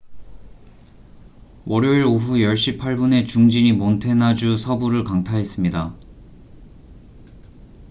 [1.63, 5.95] 월요일 오후 10시 8분에 중진이 몬태나주 서부를 강타했습니다